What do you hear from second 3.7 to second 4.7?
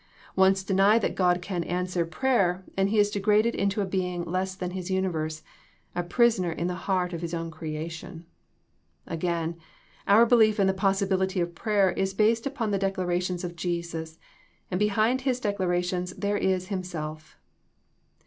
a being less